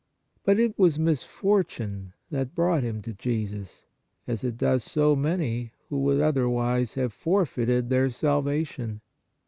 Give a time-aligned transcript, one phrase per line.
[0.43, 3.85] But it was mis fortune that brought him to Jesus,
[4.25, 9.01] as it does so many who would otherwise have forfeited their salvation.